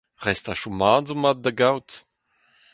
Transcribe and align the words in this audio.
Restajoù 0.25 0.73
mat 0.79 1.03
zo 1.07 1.15
mat 1.21 1.37
da 1.43 1.51
gaout. 1.59 1.91